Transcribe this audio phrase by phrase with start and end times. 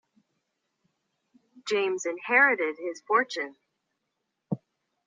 [1.69, 3.55] James inherited his fortune.